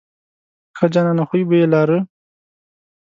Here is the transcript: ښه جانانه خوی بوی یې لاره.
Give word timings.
ښه 0.77 0.85
جانانه 0.93 1.23
خوی 1.29 1.41
بوی 1.47 1.59
یې 1.63 1.67
لاره. 1.73 1.97